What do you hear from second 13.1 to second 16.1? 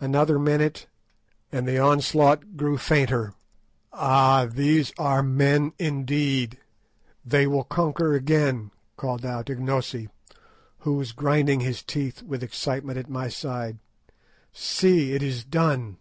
side. "See, it is done!"